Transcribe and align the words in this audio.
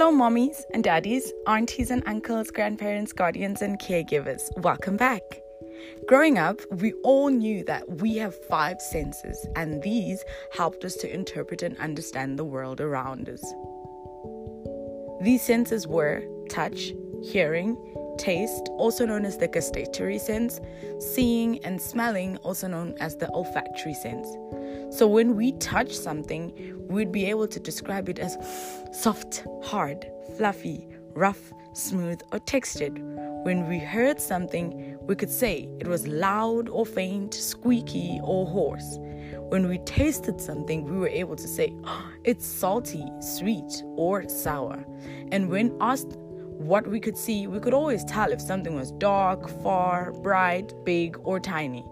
Hello, 0.00 0.12
mommies 0.12 0.62
and 0.72 0.84
daddies, 0.84 1.32
aunties 1.48 1.90
and 1.90 2.04
uncles, 2.06 2.52
grandparents, 2.52 3.12
guardians, 3.12 3.62
and 3.62 3.80
caregivers. 3.80 4.42
Welcome 4.58 4.96
back. 4.96 5.22
Growing 6.06 6.38
up, 6.38 6.60
we 6.70 6.92
all 7.02 7.30
knew 7.30 7.64
that 7.64 8.00
we 8.00 8.16
have 8.18 8.40
five 8.44 8.80
senses, 8.80 9.44
and 9.56 9.82
these 9.82 10.24
helped 10.52 10.84
us 10.84 10.94
to 10.98 11.12
interpret 11.12 11.62
and 11.62 11.76
understand 11.78 12.38
the 12.38 12.44
world 12.44 12.80
around 12.80 13.28
us. 13.28 13.42
These 15.20 15.42
senses 15.42 15.88
were 15.88 16.22
touch, 16.48 16.92
hearing, 17.20 17.76
taste, 18.18 18.68
also 18.72 19.06
known 19.06 19.24
as 19.24 19.38
the 19.38 19.48
gustatory 19.48 20.18
sense, 20.18 20.60
seeing, 20.98 21.64
and 21.64 21.80
smelling, 21.80 22.36
also 22.38 22.68
known 22.68 22.94
as 23.00 23.16
the 23.16 23.30
olfactory 23.30 23.94
sense. 23.94 24.28
So 24.90 25.06
when 25.06 25.36
we 25.36 25.52
touch 25.52 25.96
something, 25.96 26.86
we'd 26.88 27.12
be 27.12 27.26
able 27.26 27.48
to 27.48 27.60
describe 27.60 28.08
it 28.08 28.18
as 28.18 28.36
soft, 28.92 29.44
hard, 29.62 30.10
fluffy, 30.36 30.88
rough, 31.14 31.52
smooth, 31.72 32.20
or 32.32 32.38
textured. 32.40 32.98
When 33.44 33.68
we 33.68 33.78
heard 33.78 34.20
something, 34.20 34.98
we 35.02 35.14
could 35.14 35.30
say 35.30 35.68
it 35.80 35.86
was 35.86 36.06
loud 36.06 36.68
or 36.68 36.84
faint, 36.84 37.32
squeaky 37.34 38.20
or 38.22 38.46
hoarse. 38.46 38.98
When 39.48 39.68
we 39.68 39.78
tasted 39.78 40.40
something, 40.40 40.84
we 40.84 40.98
were 40.98 41.08
able 41.08 41.36
to 41.36 41.48
say 41.48 41.72
oh, 41.84 42.10
it's 42.24 42.44
salty, 42.44 43.06
sweet, 43.20 43.82
or 43.96 44.28
sour. 44.28 44.84
And 45.32 45.48
when 45.48 45.76
asked 45.80 46.18
what 46.58 46.88
we 46.88 46.98
could 46.98 47.16
see, 47.16 47.46
we 47.46 47.60
could 47.60 47.72
always 47.72 48.04
tell 48.04 48.32
if 48.32 48.40
something 48.40 48.74
was 48.74 48.90
dark, 48.92 49.48
far, 49.62 50.12
bright, 50.12 50.72
big, 50.84 51.16
or 51.22 51.38
tiny. 51.38 51.84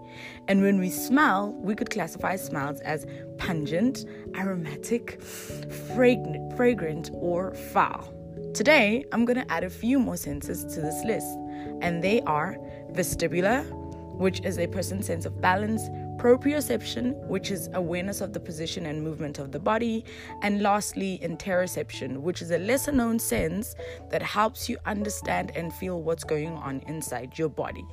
And 0.49 0.61
when 0.61 0.77
we 0.77 0.89
smell, 0.89 1.53
we 1.53 1.73
could 1.73 1.89
classify 1.89 2.35
smells 2.35 2.81
as 2.81 3.07
pungent, 3.37 4.05
aromatic, 4.35 5.21
fragrant, 5.21 6.55
fragrant 6.57 7.11
or 7.13 7.53
foul. 7.53 8.13
Today, 8.53 9.05
I'm 9.13 9.23
going 9.23 9.37
to 9.37 9.51
add 9.51 9.63
a 9.63 9.69
few 9.69 9.99
more 9.99 10.17
senses 10.17 10.65
to 10.75 10.81
this 10.81 11.03
list, 11.05 11.37
and 11.81 12.03
they 12.03 12.21
are 12.21 12.57
vestibular, 12.91 13.65
which 14.17 14.41
is 14.43 14.59
a 14.59 14.67
person's 14.67 15.05
sense 15.05 15.25
of 15.25 15.39
balance, 15.39 15.83
proprioception, 16.17 17.15
which 17.27 17.51
is 17.51 17.69
awareness 17.73 18.21
of 18.21 18.33
the 18.33 18.39
position 18.39 18.85
and 18.85 19.01
movement 19.01 19.39
of 19.39 19.51
the 19.51 19.59
body, 19.59 20.03
and 20.41 20.61
lastly, 20.61 21.19
interoception, 21.23 22.17
which 22.17 22.41
is 22.41 22.51
a 22.51 22.57
lesser 22.57 22.91
known 22.91 23.19
sense 23.19 23.75
that 24.09 24.21
helps 24.21 24.67
you 24.67 24.77
understand 24.85 25.51
and 25.55 25.73
feel 25.73 26.01
what's 26.01 26.23
going 26.23 26.53
on 26.53 26.81
inside 26.87 27.37
your 27.37 27.49
body. 27.49 27.85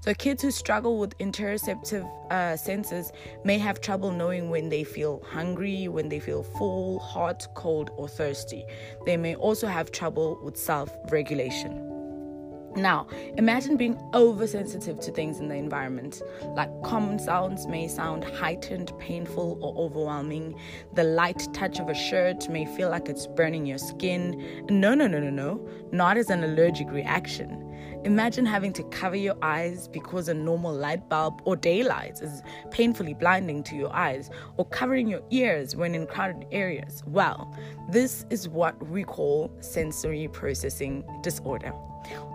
So, 0.00 0.14
kids 0.14 0.42
who 0.42 0.50
struggle 0.50 0.98
with 0.98 1.16
interoceptive 1.18 2.08
uh, 2.30 2.56
senses 2.56 3.12
may 3.44 3.58
have 3.58 3.80
trouble 3.80 4.10
knowing 4.10 4.50
when 4.50 4.68
they 4.68 4.84
feel 4.84 5.22
hungry, 5.26 5.88
when 5.88 6.08
they 6.08 6.20
feel 6.20 6.42
full, 6.42 6.98
hot, 6.98 7.46
cold, 7.54 7.90
or 7.96 8.08
thirsty. 8.08 8.64
They 9.04 9.16
may 9.16 9.34
also 9.34 9.66
have 9.66 9.90
trouble 9.90 10.38
with 10.42 10.56
self 10.56 10.90
regulation. 11.10 11.93
Now, 12.76 13.06
imagine 13.36 13.76
being 13.76 13.96
oversensitive 14.14 14.98
to 15.00 15.12
things 15.12 15.38
in 15.38 15.48
the 15.48 15.54
environment. 15.54 16.22
Like 16.56 16.70
common 16.82 17.18
sounds 17.18 17.66
may 17.66 17.86
sound 17.86 18.24
heightened, 18.24 18.92
painful, 18.98 19.58
or 19.62 19.76
overwhelming. 19.84 20.58
The 20.94 21.04
light 21.04 21.46
touch 21.52 21.78
of 21.78 21.88
a 21.88 21.94
shirt 21.94 22.48
may 22.48 22.66
feel 22.66 22.90
like 22.90 23.08
it's 23.08 23.26
burning 23.26 23.66
your 23.66 23.78
skin. 23.78 24.66
No, 24.68 24.94
no, 24.94 25.06
no, 25.06 25.20
no, 25.20 25.30
no. 25.30 25.68
Not 25.92 26.16
as 26.16 26.30
an 26.30 26.42
allergic 26.42 26.90
reaction. 26.90 27.73
Imagine 28.04 28.44
having 28.44 28.72
to 28.74 28.82
cover 28.84 29.16
your 29.16 29.36
eyes 29.42 29.88
because 29.88 30.28
a 30.28 30.34
normal 30.34 30.74
light 30.74 31.08
bulb 31.08 31.40
or 31.44 31.56
daylight 31.56 32.20
is 32.20 32.42
painfully 32.70 33.14
blinding 33.14 33.62
to 33.64 33.76
your 33.76 33.94
eyes, 33.94 34.30
or 34.56 34.66
covering 34.66 35.08
your 35.08 35.22
ears 35.30 35.74
when 35.74 35.94
in 35.94 36.06
crowded 36.06 36.46
areas. 36.52 37.02
Well, 37.06 37.56
this 37.90 38.26
is 38.30 38.48
what 38.48 38.80
we 38.88 39.04
call 39.04 39.50
sensory 39.60 40.28
processing 40.28 41.04
disorder. 41.22 41.72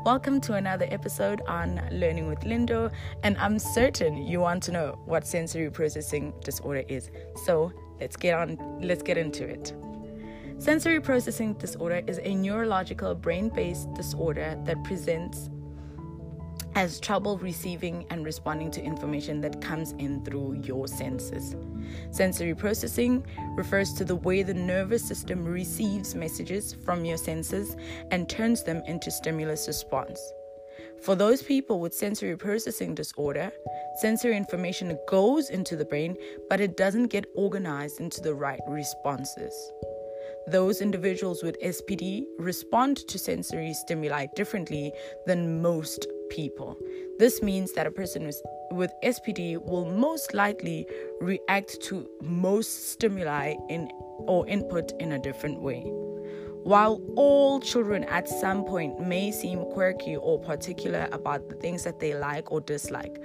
Welcome 0.04 0.42
to 0.42 0.54
another 0.54 0.88
episode 0.90 1.42
on 1.48 1.82
Learning 1.92 2.28
with 2.28 2.40
Lindo, 2.40 2.92
and 3.24 3.38
I'm 3.38 3.60
certain 3.60 4.18
you 4.18 4.40
want 4.40 4.64
to 4.64 4.72
know 4.72 5.00
what 5.06 5.28
sensory 5.28 5.70
processing 5.70 6.34
disorder 6.44 6.84
is. 6.88 7.12
So 7.46 7.72
let's 8.00 8.16
get 8.16 8.34
on, 8.34 8.58
let's 8.82 9.04
get 9.04 9.18
into 9.18 9.46
it. 9.46 9.74
Sensory 10.60 11.00
processing 11.00 11.54
disorder 11.54 12.02
is 12.06 12.20
a 12.22 12.36
neurological 12.36 13.16
brain 13.16 13.48
based 13.48 13.94
disorder 13.94 14.60
that 14.66 14.84
presents 14.84 15.50
as 16.76 17.00
trouble 17.00 17.38
receiving 17.38 18.06
and 18.10 18.26
responding 18.26 18.70
to 18.72 18.84
information 18.84 19.40
that 19.40 19.62
comes 19.62 19.94
in 19.94 20.24
through 20.26 20.62
your 20.62 20.86
senses. 20.86 21.56
Sensory 22.12 22.54
processing 22.54 23.26
refers 23.56 23.94
to 23.94 24.04
the 24.04 24.18
way 24.18 24.44
the 24.44 24.54
nervous 24.54 25.02
system 25.02 25.46
receives 25.46 26.14
messages 26.14 26.76
from 26.84 27.06
your 27.06 27.18
senses 27.18 27.78
and 28.12 28.28
turns 28.28 28.62
them 28.62 28.84
into 28.86 29.10
stimulus 29.10 29.66
response. 29.66 30.20
For 31.02 31.16
those 31.16 31.42
people 31.42 31.80
with 31.80 31.94
sensory 31.94 32.36
processing 32.36 32.96
disorder, 32.96 33.50
sensory 34.02 34.36
information 34.36 35.00
goes 35.08 35.50
into 35.50 35.78
the 35.78 35.86
brain, 35.86 36.18
but 36.50 36.60
it 36.60 36.76
doesn't 36.76 37.08
get 37.08 37.28
organized 37.38 38.02
into 38.02 38.20
the 38.20 38.36
right 38.36 38.60
responses. 38.68 39.54
Those 40.52 40.82
individuals 40.82 41.44
with 41.44 41.62
SPD 41.62 42.24
respond 42.40 42.98
to 43.08 43.20
sensory 43.20 43.72
stimuli 43.74 44.26
differently 44.36 44.92
than 45.28 45.62
most 45.62 46.08
people. 46.32 46.76
This 47.20 47.44
means 47.44 47.74
that 47.74 47.86
a 47.86 47.92
person 47.92 48.26
with, 48.26 48.42
with 48.72 48.92
SPD 49.04 49.64
will 49.64 49.86
most 49.86 50.34
likely 50.34 50.88
react 51.22 51.80
to 51.84 52.10
most 52.24 52.90
stimuli 52.90 53.54
in 53.70 53.92
or 54.28 54.48
input 54.48 54.92
in 55.00 55.12
a 55.12 55.20
different 55.20 55.62
way. 55.62 55.82
While 56.64 57.00
all 57.16 57.60
children 57.60 58.04
at 58.06 58.28
some 58.28 58.66
point 58.66 59.00
may 59.00 59.32
seem 59.32 59.66
quirky 59.74 60.16
or 60.16 60.40
particular 60.40 61.08
about 61.12 61.48
the 61.50 61.56
things 61.58 61.84
that 61.84 62.00
they 62.00 62.16
like 62.16 62.52
or 62.52 62.60
dislike, 62.62 63.22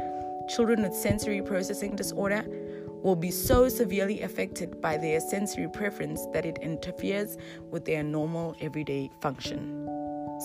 children 0.55 0.83
with 0.83 0.95
sensory 0.95 1.41
processing 1.41 1.97
disorder 1.97 2.45
will 3.05 3.15
be 3.15 3.31
so 3.31 3.69
severely 3.69 4.23
affected 4.23 4.81
by 4.81 4.97
their 4.97 5.21
sensory 5.21 5.69
preference 5.69 6.27
that 6.33 6.47
it 6.47 6.59
interferes 6.63 7.37
with 7.71 7.85
their 7.85 8.03
normal 8.03 8.57
everyday 8.61 9.11
function. 9.21 9.87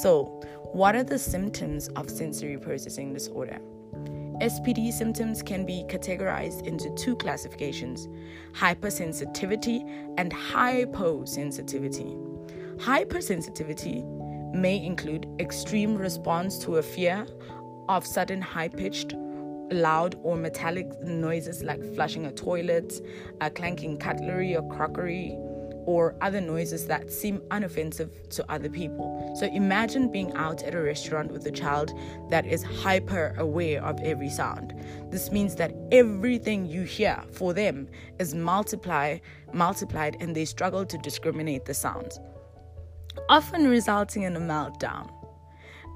So, 0.02 0.26
what 0.74 0.96
are 0.96 1.04
the 1.04 1.18
symptoms 1.18 1.88
of 1.96 2.10
sensory 2.10 2.58
processing 2.58 3.14
disorder? 3.14 3.60
SPD 4.42 4.94
symptoms 4.94 5.42
can 5.42 5.66
be 5.66 5.84
categorized 5.88 6.66
into 6.68 6.94
two 6.96 7.16
classifications 7.16 8.08
hypersensitivity 8.54 10.14
and 10.18 10.32
hyposensitivity. 10.32 12.16
Hypersensitivity 12.78 14.06
may 14.54 14.84
include 14.84 15.28
extreme 15.40 15.96
response 15.96 16.58
to 16.60 16.78
a 16.78 16.84
fear 16.84 17.26
of 17.90 18.06
sudden 18.06 18.42
high 18.42 18.70
pitched, 18.70 19.14
loud, 19.72 20.16
or 20.24 20.36
metallic 20.36 20.88
noises 21.02 21.64
like 21.64 21.84
flushing 21.96 22.26
a 22.26 22.32
toilet, 22.32 23.02
clanking 23.56 23.98
cutlery 23.98 24.56
or 24.56 24.68
crockery, 24.70 25.38
or 25.86 26.16
other 26.22 26.42
noises 26.42 26.86
that 26.86 27.12
seem 27.12 27.40
unoffensive 27.50 28.30
to 28.30 28.52
other 28.52 28.70
people. 28.70 29.34
So 29.40 29.48
imagine 29.48 30.12
being 30.12 30.32
out 30.36 30.62
at 30.62 30.76
a 30.76 30.82
restaurant 30.82 31.32
with 31.32 31.46
a 31.48 31.52
child 31.52 31.94
that 32.30 32.46
is 32.46 32.62
hyper 32.62 33.34
aware 33.40 33.84
of 33.84 34.00
every 34.02 34.30
sound. 34.30 34.76
This 35.10 35.32
means 35.32 35.56
that 35.56 35.74
everything 35.92 36.68
you 36.68 36.84
hear 36.84 37.24
for 37.32 37.54
them 37.54 37.88
is 38.20 38.36
multiply, 38.36 39.18
multiplied 39.52 40.18
and 40.20 40.36
they 40.36 40.46
struggle 40.46 40.86
to 40.86 40.98
discriminate 41.00 41.66
the 41.66 41.74
sounds, 41.74 42.20
often 43.28 43.68
resulting 43.68 44.24
in 44.24 44.36
a 44.36 44.40
meltdown. 44.40 45.10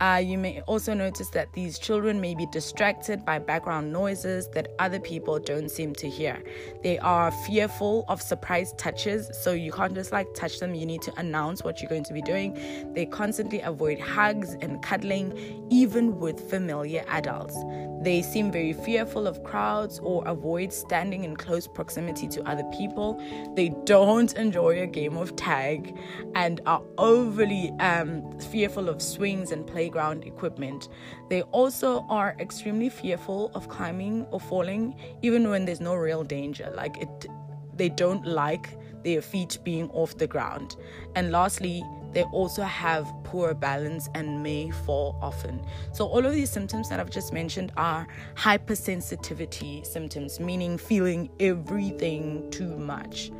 Uh, 0.01 0.21
you 0.23 0.37
may 0.37 0.61
also 0.61 0.93
notice 0.93 1.29
that 1.29 1.51
these 1.53 1.79
children 1.79 2.19
may 2.19 2.35
be 2.35 2.45
distracted 2.47 3.23
by 3.25 3.39
background 3.39 3.91
noises 3.91 4.49
that 4.49 4.67
other 4.79 4.99
people 4.99 5.39
don't 5.39 5.69
seem 5.69 5.93
to 5.93 6.09
hear. 6.09 6.43
They 6.81 6.99
are 6.99 7.31
fearful 7.45 8.05
of 8.07 8.21
surprise 8.21 8.73
touches, 8.77 9.29
so 9.41 9.53
you 9.53 9.71
can't 9.71 9.93
just 9.93 10.11
like 10.11 10.27
touch 10.33 10.59
them, 10.59 10.75
you 10.75 10.85
need 10.85 11.01
to 11.03 11.19
announce 11.19 11.63
what 11.63 11.81
you're 11.81 11.89
going 11.89 12.03
to 12.05 12.13
be 12.13 12.21
doing. 12.21 12.57
They 12.93 13.05
constantly 13.05 13.61
avoid 13.61 13.99
hugs 13.99 14.55
and 14.61 14.81
cuddling, 14.81 15.67
even 15.69 16.19
with 16.19 16.49
familiar 16.49 17.03
adults. 17.07 17.55
They 18.01 18.21
seem 18.21 18.51
very 18.51 18.73
fearful 18.73 19.27
of 19.27 19.43
crowds 19.45 19.99
or 19.99 20.27
avoid 20.27 20.73
standing 20.73 21.23
in 21.23 21.37
close 21.37 21.67
proximity 21.67 22.27
to 22.29 22.43
other 22.43 22.65
people. 22.65 23.21
They 23.55 23.69
don't 23.85 24.33
enjoy 24.33 24.81
a 24.81 24.87
game 24.87 25.15
of 25.15 25.37
tag 25.37 25.97
and 26.35 26.59
are 26.65 26.83
overly 26.97 27.71
um, 27.79 28.37
fearful 28.39 28.89
of 28.89 29.01
swings 29.01 29.53
and 29.53 29.65
playground 29.93 30.23
equipment. 30.23 30.89
They 31.29 31.43
also 31.51 32.05
are 32.09 32.35
extremely 32.39 32.89
fearful 32.89 33.51
of 33.53 33.69
climbing 33.69 34.25
or 34.31 34.39
falling, 34.39 34.95
even 35.21 35.49
when 35.49 35.65
there's 35.65 35.81
no 35.81 35.93
real 35.95 36.23
danger. 36.23 36.71
Like 36.75 36.97
it, 36.97 37.27
they 37.75 37.89
don't 37.89 38.25
like 38.25 38.77
their 39.03 39.21
feet 39.21 39.59
being 39.63 39.89
off 39.91 40.17
the 40.17 40.27
ground. 40.27 40.77
And 41.15 41.31
lastly, 41.31 41.83
they 42.13 42.23
also 42.23 42.63
have 42.63 43.11
poor 43.23 43.53
balance 43.53 44.09
and 44.15 44.41
may 44.41 44.71
fall 44.85 45.17
often. 45.21 45.61
So, 45.91 46.05
all 46.05 46.25
of 46.25 46.33
these 46.33 46.49
symptoms 46.49 46.89
that 46.89 46.99
I've 46.99 47.09
just 47.09 47.33
mentioned 47.33 47.71
are 47.75 48.07
hypersensitivity 48.35 49.85
symptoms, 49.85 50.39
meaning 50.39 50.77
feeling 50.77 51.29
everything 51.39 52.49
too 52.51 52.77
much. 52.77 53.31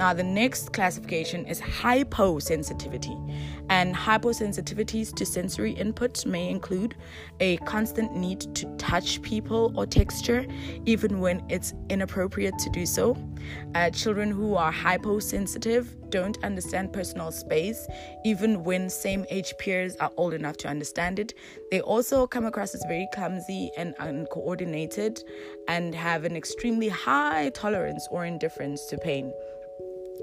Now, 0.00 0.14
the 0.14 0.22
next 0.22 0.72
classification 0.72 1.44
is 1.44 1.60
hyposensitivity. 1.60 3.14
And 3.68 3.94
hyposensitivities 3.94 5.14
to 5.14 5.26
sensory 5.26 5.72
input 5.72 6.24
may 6.24 6.48
include 6.48 6.94
a 7.38 7.58
constant 7.58 8.16
need 8.16 8.40
to 8.54 8.64
touch 8.78 9.20
people 9.20 9.74
or 9.76 9.84
texture, 9.84 10.46
even 10.86 11.20
when 11.20 11.44
it's 11.50 11.74
inappropriate 11.90 12.58
to 12.60 12.70
do 12.70 12.86
so. 12.86 13.14
Uh, 13.74 13.90
children 13.90 14.30
who 14.30 14.54
are 14.54 14.72
hyposensitive 14.72 15.94
don't 16.08 16.42
understand 16.42 16.94
personal 16.94 17.30
space, 17.30 17.86
even 18.24 18.64
when 18.64 18.88
same 18.88 19.26
age 19.28 19.52
peers 19.58 19.96
are 19.96 20.10
old 20.16 20.32
enough 20.32 20.56
to 20.56 20.68
understand 20.68 21.18
it. 21.18 21.34
They 21.70 21.82
also 21.82 22.26
come 22.26 22.46
across 22.46 22.74
as 22.74 22.82
very 22.88 23.06
clumsy 23.12 23.70
and 23.76 23.94
uncoordinated 23.98 25.22
and 25.68 25.94
have 25.94 26.24
an 26.24 26.36
extremely 26.36 26.88
high 26.88 27.50
tolerance 27.50 28.08
or 28.10 28.24
indifference 28.24 28.86
to 28.86 28.96
pain. 28.96 29.30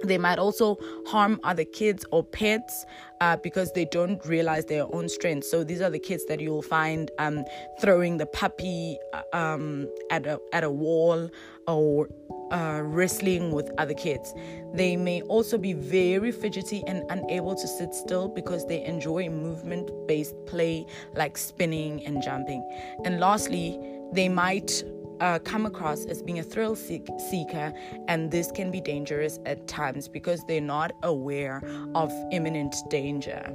They 0.04 0.18
might 0.18 0.40
also 0.40 0.78
harm 1.08 1.40
other 1.44 1.66
kids 1.66 2.06
or 2.12 2.24
pets 2.24 2.86
uh, 3.22 3.38
because 3.38 3.72
they 3.74 3.86
don't 3.86 4.24
realize 4.26 4.66
their 4.66 4.86
own 4.94 5.10
strength. 5.10 5.46
So 5.46 5.64
these 5.64 5.82
are 5.82 5.90
the 5.90 6.00
kids 6.00 6.26
that 6.26 6.40
you'll 6.40 6.62
find 6.62 7.12
um, 7.20 7.44
throwing 7.82 8.18
the 8.18 8.26
puppy 8.26 8.98
uh, 9.14 9.22
um, 9.34 9.88
at 10.12 10.26
a 10.26 10.40
at 10.54 10.64
a 10.64 10.70
wall 10.70 11.30
or 11.68 12.08
uh, 12.52 12.82
wrestling 12.84 13.52
with 13.52 13.70
other 13.78 13.94
kids. 13.94 14.34
They 14.74 14.96
may 14.96 15.22
also 15.24 15.58
be 15.58 15.74
very 15.74 16.32
fidgety 16.32 16.84
and 16.88 17.04
unable 17.10 17.56
to 17.56 17.68
sit 17.68 17.94
still 17.94 18.28
because 18.28 18.66
they 18.68 18.84
enjoy 18.86 19.30
movement 19.30 19.92
based 20.08 20.36
play 20.46 20.86
like 21.16 21.38
spinning 21.38 22.06
and 22.06 22.22
jumping. 22.22 22.64
And 23.04 23.20
lastly, 23.20 23.80
they 24.14 24.30
might 24.30 24.84
uh, 25.20 25.40
come 25.40 25.66
across 25.66 26.06
as 26.06 26.22
being 26.22 26.40
a 26.40 26.44
thrill 26.44 26.76
seeker, 26.76 27.74
and 28.08 28.32
this 28.32 28.52
can 28.52 28.72
be 28.72 28.82
dangerous 28.82 29.40
at 29.46 29.68
times 29.68 30.08
because 30.08 30.44
they're 30.46 30.62
not 30.62 30.92
aware 31.04 31.62
of 31.96 32.12
imminent 32.32 32.76
danger. 32.90 33.52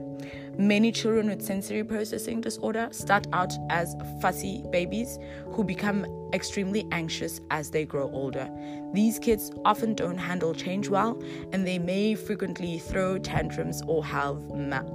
Many 0.58 0.92
children 0.92 1.28
with 1.28 1.42
sensory 1.42 1.82
processing 1.82 2.40
disorder 2.40 2.88
start 2.92 3.26
out 3.32 3.52
as 3.70 3.96
fussy 4.20 4.62
babies 4.70 5.18
who 5.46 5.64
become 5.64 6.06
extremely 6.34 6.86
anxious 6.92 7.40
as 7.50 7.70
they 7.70 7.84
grow 7.84 8.10
older. 8.12 8.50
These 8.92 9.18
kids 9.18 9.50
often 9.64 9.94
don't 9.94 10.18
handle 10.18 10.54
change 10.54 10.88
well, 10.88 11.20
and 11.52 11.66
they 11.66 11.78
may 11.78 12.14
frequently 12.14 12.78
throw 12.78 13.18
tantrums 13.18 13.82
or 13.86 14.04
have, 14.04 14.40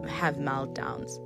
have 0.07 0.37
meltdowns. 0.37 1.19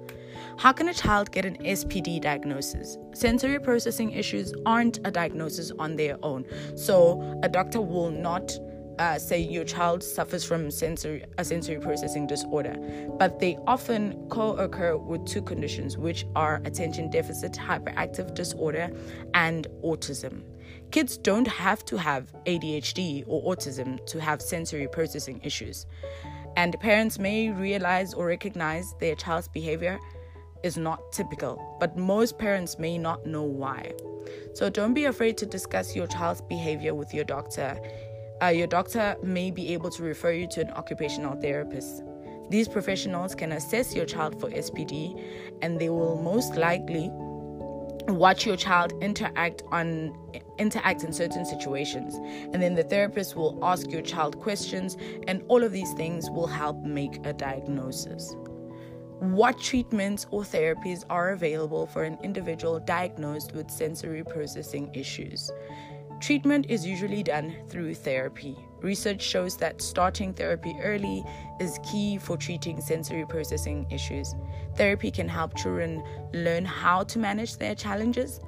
How 0.58 0.72
can 0.72 0.90
a 0.90 0.94
child 0.94 1.32
get 1.32 1.46
an 1.46 1.58
SPD 1.58 2.22
diagnosis? 2.22 2.98
Sensory 3.14 3.60
processing 3.60 4.12
issues 4.12 4.54
aren't 4.66 5.00
a 5.06 5.12
diagnosis 5.12 5.72
on 5.80 5.96
their 5.96 6.18
own. 6.24 6.46
So, 6.76 7.40
a 7.44 7.50
doctor 7.50 7.82
will 7.82 8.12
not 8.12 8.52
uh, 9.00 9.18
say 9.18 9.40
your 9.40 9.64
child 9.64 10.04
suffers 10.04 10.44
from 10.44 10.70
sensory 10.70 11.24
a 11.38 11.46
sensory 11.46 11.80
processing 11.80 12.28
disorder, 12.28 12.76
but 13.18 13.40
they 13.40 13.58
often 13.66 14.28
co-occur 14.30 14.98
with 14.98 15.26
two 15.26 15.42
conditions, 15.42 15.98
which 15.98 16.26
are 16.36 16.62
attention 16.66 17.10
deficit 17.10 17.54
hyperactive 17.54 18.34
disorder 18.36 18.92
and 19.34 19.68
autism. 19.84 20.44
Kids 20.92 21.18
don't 21.18 21.48
have 21.48 21.84
to 21.86 21.98
have 21.98 22.32
ADHD 22.46 23.24
or 23.26 23.56
autism 23.56 24.06
to 24.06 24.20
have 24.20 24.42
sensory 24.42 24.88
processing 24.88 25.40
issues, 25.44 25.88
and 26.56 26.80
parents 26.80 27.18
may 27.18 27.50
realize 27.50 28.14
or 28.14 28.28
recognize 28.28 28.94
their 29.00 29.16
child's 29.16 29.48
behavior 29.48 30.00
is 30.64 30.78
not 30.78 31.12
typical, 31.12 31.78
but 31.80 31.98
most 31.98 32.38
parents 32.38 32.78
may 32.80 32.98
not 32.98 33.26
know 33.26 33.44
why. 33.44 33.94
So 34.54 34.70
don't 34.70 34.94
be 34.94 35.06
afraid 35.06 35.38
to 35.38 35.46
discuss 35.46 35.96
your 35.96 36.08
child's 36.08 36.42
behavior 36.42 36.94
with 36.94 37.14
your 37.14 37.24
doctor. 37.24 37.80
Uh, 38.42 38.48
your 38.48 38.68
doctor 38.68 39.16
may 39.24 39.52
be 39.52 39.74
able 39.74 39.90
to 39.92 40.04
refer 40.04 40.32
you 40.32 40.48
to 40.48 40.62
an 40.62 40.72
occupational 40.72 41.40
therapist. 41.40 42.04
These 42.50 42.68
professionals 42.68 43.34
can 43.34 43.54
assess 43.54 43.96
your 43.96 44.06
child 44.06 44.40
for 44.40 44.50
SPD 44.50 45.24
and 45.62 45.80
they 45.80 45.90
will 45.90 46.22
most 46.22 46.56
likely 46.56 47.10
watch 48.08 48.46
your 48.46 48.58
child 48.58 48.94
interact 49.02 49.64
on 49.72 50.14
interact 50.58 51.04
in 51.04 51.14
certain 51.14 51.46
situations 51.46 52.16
and 52.54 52.62
then 52.62 52.76
the 52.76 52.84
therapist 52.84 53.36
will 53.36 53.58
ask 53.64 53.92
your 53.92 54.02
child 54.02 54.40
questions 54.40 54.98
and 55.28 55.44
all 55.48 55.64
of 55.64 55.72
these 55.72 55.94
things 55.94 56.30
will 56.32 56.48
help 56.48 56.78
make 56.84 57.26
a 57.26 57.34
diagnosis 57.34 58.36
what 59.22 59.60
treatments 59.60 60.26
or 60.32 60.42
therapies 60.42 61.04
are 61.08 61.30
available 61.30 61.86
for 61.86 62.02
an 62.02 62.18
individual 62.24 62.80
diagnosed 62.80 63.54
with 63.54 63.70
sensory 63.70 64.24
processing 64.24 64.90
issues. 64.96 65.52
Treatment 66.20 66.66
is 66.70 66.88
usually 66.88 67.22
done 67.22 67.56
through 67.70 67.94
therapy. 67.94 68.58
Research 68.82 69.22
shows 69.22 69.58
that 69.58 69.80
starting 69.80 70.34
therapy 70.34 70.76
early 70.82 71.24
is 71.60 71.80
key 71.84 72.18
for 72.18 72.36
treating 72.36 72.82
sensory 72.82 73.24
processing 73.28 73.86
issues. 73.92 74.34
Therapy 74.76 75.12
can 75.12 75.30
help 75.30 75.56
children 75.56 76.04
learn 76.34 76.66
how 76.66 77.04
to 77.04 77.20
manage 77.20 77.58
their 77.58 77.76
challenges. 77.76 78.40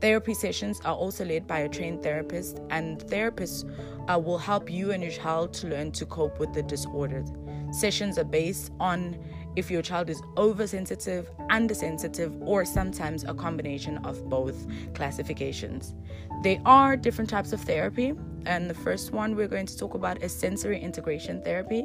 Therapy 0.00 0.32
sessions 0.32 0.80
are 0.86 0.94
also 0.94 1.26
led 1.26 1.46
by 1.46 1.60
a 1.60 1.68
trained 1.68 2.02
therapist, 2.02 2.60
and 2.70 2.98
therapists 2.98 3.68
uh, 4.08 4.18
will 4.18 4.38
help 4.38 4.70
you 4.70 4.92
and 4.92 5.02
your 5.02 5.12
child 5.12 5.52
to 5.54 5.68
learn 5.68 5.92
to 5.92 6.06
cope 6.06 6.38
with 6.38 6.54
the 6.54 6.62
disorders. 6.62 7.30
Sessions 7.72 8.18
are 8.18 8.24
based 8.24 8.70
on 8.78 9.18
if 9.56 9.70
your 9.70 9.82
child 9.82 10.10
is 10.10 10.22
oversensitive, 10.36 11.30
undersensitive, 11.50 12.34
or 12.42 12.64
sometimes 12.64 13.24
a 13.24 13.34
combination 13.34 13.98
of 13.98 14.28
both 14.28 14.66
classifications. 14.94 15.94
There 16.42 16.60
are 16.64 16.96
different 16.96 17.30
types 17.30 17.52
of 17.52 17.60
therapy, 17.60 18.14
and 18.46 18.68
the 18.68 18.74
first 18.74 19.12
one 19.12 19.36
we're 19.36 19.48
going 19.48 19.66
to 19.66 19.78
talk 19.78 19.94
about 19.94 20.22
is 20.22 20.32
sensory 20.32 20.80
integration 20.80 21.42
therapy. 21.42 21.84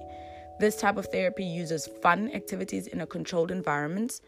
This 0.60 0.76
type 0.76 0.98
of 0.98 1.06
therapy 1.06 1.46
uses 1.46 1.88
fun 2.02 2.32
activities 2.34 2.88
in 2.88 3.02
a 3.02 3.08
controlled 3.08 3.52
environment. 3.52 4.20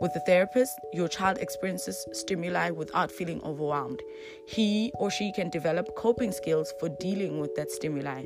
With 0.00 0.12
the 0.12 0.20
therapist, 0.20 0.72
your 0.92 1.08
child 1.08 1.38
experiences 1.38 2.04
stimuli 2.12 2.70
without 2.70 3.10
feeling 3.10 3.40
overwhelmed. 3.44 4.02
He 4.46 4.92
or 4.98 5.10
she 5.10 5.32
can 5.32 5.48
develop 5.48 5.94
coping 5.96 6.32
skills 6.32 6.72
for 6.80 6.88
dealing 7.00 7.40
with 7.40 7.54
that 7.54 7.70
stimuli. 7.70 8.24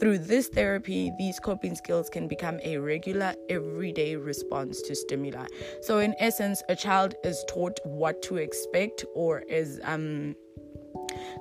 Through 0.00 0.18
this 0.18 0.48
therapy, 0.48 1.10
these 1.18 1.40
coping 1.40 1.74
skills 1.74 2.08
can 2.08 2.28
become 2.28 2.60
a 2.62 2.78
regular, 2.78 3.34
everyday 3.48 4.16
response 4.16 4.80
to 4.82 4.94
stimuli. 4.94 5.46
So, 5.82 5.98
in 5.98 6.14
essence, 6.18 6.62
a 6.68 6.76
child 6.76 7.14
is 7.24 7.44
taught 7.48 7.78
what 7.84 8.22
to 8.22 8.36
expect 8.36 9.04
or 9.14 9.40
is 9.40 9.80
um, 9.84 10.36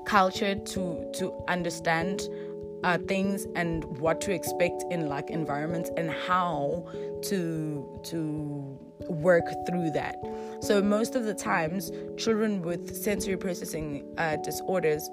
cultured 0.06 0.66
to 0.68 1.10
to 1.16 1.34
understand 1.48 2.28
uh, 2.84 2.98
things 3.08 3.46
and 3.56 3.84
what 4.00 4.22
to 4.22 4.32
expect 4.32 4.84
in 4.90 5.08
like 5.08 5.30
environments 5.30 5.90
and 5.98 6.10
how 6.10 6.88
to 7.24 8.00
to 8.06 8.80
work 9.10 9.46
through 9.68 9.92
that. 9.92 10.16
So 10.62 10.82
most 10.82 11.16
of 11.16 11.26
the 11.26 11.34
times, 11.34 11.92
children 12.18 12.62
with 12.62 12.96
sensory 12.96 13.38
processing 13.38 14.04
uh, 14.18 14.38
disorders 14.38 15.10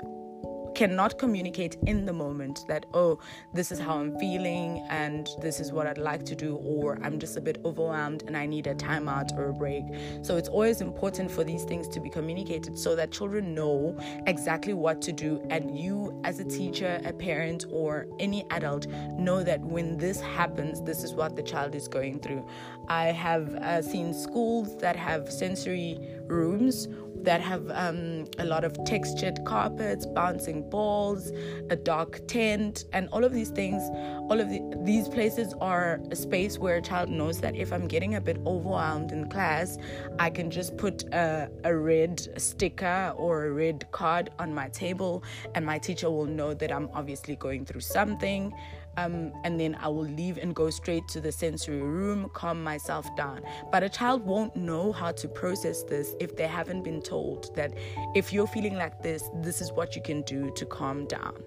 cannot 0.75 1.19
communicate 1.19 1.77
in 1.87 2.05
the 2.05 2.13
moment 2.13 2.65
that, 2.69 2.87
oh, 2.95 3.19
this 3.53 3.71
is 3.71 3.79
how 3.79 3.99
I'm 3.99 4.19
feeling 4.19 4.85
and 4.91 5.29
this 5.41 5.61
is 5.61 5.73
what 5.73 5.87
I'd 5.87 5.99
like 5.99 6.25
to 6.27 6.35
do, 6.35 6.57
or 6.57 6.99
I'm 7.03 7.19
just 7.19 7.37
a 7.37 7.41
bit 7.41 7.61
overwhelmed 7.65 8.25
and 8.27 8.37
I 8.37 8.47
need 8.47 8.67
a 8.67 8.75
timeout 8.75 9.37
or 9.37 9.51
a 9.51 9.53
break. 9.53 9.85
So 10.23 10.37
it's 10.37 10.49
always 10.49 10.81
important 10.81 11.31
for 11.31 11.45
these 11.45 11.65
things 11.65 11.89
to 11.89 12.01
be 12.01 12.11
communicated 12.11 12.79
so 12.79 12.97
that 12.97 13.11
children 13.11 13.55
know 13.55 13.97
exactly 14.27 14.75
what 14.75 15.01
to 15.03 15.13
do, 15.13 15.47
and 15.51 15.79
you, 15.79 16.21
as 16.25 16.41
a 16.41 16.45
teacher, 16.45 17.01
a 17.05 17.13
parent, 17.13 17.67
or 17.71 18.07
any 18.19 18.45
adult, 18.51 18.87
know 19.19 19.43
that 19.43 19.61
when 19.61 19.97
this 19.97 20.21
happens, 20.21 20.83
this 20.83 21.05
is 21.05 21.15
what 21.15 21.37
the 21.37 21.43
child 21.43 21.75
is 21.75 21.89
going 21.89 22.19
through. 22.19 22.47
I 22.89 23.07
have 23.07 23.55
uh, 23.55 23.83
seen 23.83 24.13
schools 24.13 24.77
that 24.79 24.97
have 24.97 25.31
sensory 25.31 25.99
rooms 26.27 26.89
that 27.25 27.41
have 27.41 27.71
um, 27.71 28.27
a 28.39 28.45
lot 28.45 28.65
of 28.65 28.77
textured 28.85 29.45
carpets, 29.45 30.07
bouncing 30.07 30.69
balls, 30.71 31.33
a 31.71 31.77
dark 31.77 32.27
tent, 32.27 32.85
and 32.93 33.09
all 33.11 33.25
of 33.25 33.33
these 33.33 33.51
things. 33.51 33.83
All 34.31 34.41
of 34.41 34.49
the, 34.49 34.61
these 34.85 35.09
places 35.09 35.55
are 35.61 36.01
a 36.11 36.17
space 36.17 36.59
where 36.59 36.77
a 36.77 36.83
child 36.83 37.09
knows 37.09 37.41
that 37.41 37.57
if 37.57 37.73
I'm 37.73 37.89
getting 37.89 38.15
a 38.15 38.21
bit 38.21 38.39
overwhelmed 38.47 39.13
in 39.13 39.29
class, 39.29 39.77
I 40.19 40.31
can 40.31 40.51
just 40.51 40.77
put 40.77 41.05
a, 41.13 41.51
a 41.65 41.75
red 41.77 42.41
sticker 42.41 43.13
or 43.17 43.47
a 43.47 43.51
red 43.53 43.91
card 43.91 44.31
on 44.39 44.55
my 44.55 44.69
table, 44.69 45.25
and 45.55 45.65
my 45.65 45.79
teacher 45.79 46.11
will 46.11 46.27
know 46.27 46.55
that 46.55 46.71
I'm 46.71 46.89
obviously 46.95 47.37
going 47.37 47.65
through 47.65 47.81
something 47.81 48.53
um, 48.97 49.33
and 49.45 49.59
then 49.59 49.77
I 49.81 49.89
will 49.89 50.05
leave 50.05 50.39
and 50.39 50.55
go 50.55 50.71
straight 50.71 51.09
to 51.09 51.21
the 51.21 51.33
sensory 51.33 51.83
room, 51.83 52.31
calm 52.35 52.63
myself 52.63 53.15
down. 53.17 53.43
But 53.71 53.83
a 53.83 53.89
child 53.89 54.25
won't 54.25 54.55
know 54.57 54.93
how 54.93 55.13
to 55.13 55.29
process 55.29 55.83
this 55.83 56.15
if 56.21 56.37
they 56.37 56.47
haven't 56.47 56.83
been 56.83 57.03
told 57.03 57.55
that 57.57 57.75
if 58.15 58.33
you're 58.33 58.47
feeling 58.47 58.77
like 58.77 59.03
this, 59.03 59.29
this 59.43 59.61
is 59.61 59.73
what 59.73 59.97
you 59.97 60.03
can 60.03 60.23
do 60.23 60.51
to 60.57 60.67
calm 60.67 61.07
down. 61.07 61.43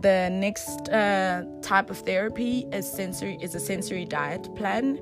The 0.00 0.30
next 0.30 0.88
uh, 0.88 1.44
type 1.60 1.90
of 1.90 1.98
therapy 1.98 2.66
is 2.72 2.90
sensory 2.90 3.36
is 3.42 3.54
a 3.54 3.60
sensory 3.60 4.06
diet 4.06 4.54
plan, 4.54 4.98